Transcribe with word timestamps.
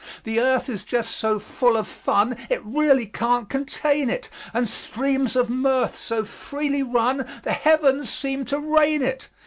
The 0.23 0.39
earth 0.39 0.67
is 0.67 0.83
just 0.83 1.15
so 1.17 1.37
full 1.37 1.77
of 1.77 1.87
fun 1.87 2.35
It 2.49 2.63
really 2.65 3.05
can't 3.05 3.47
contain 3.47 4.09
it; 4.09 4.31
And 4.51 4.67
streams 4.67 5.35
of 5.35 5.47
mirth 5.47 5.95
so 5.95 6.25
freely 6.25 6.81
run 6.81 7.27
The 7.43 7.51
heavens 7.53 8.09
seem 8.11 8.43
to 8.45 8.57
rain 8.59 9.03
it. 9.03 9.29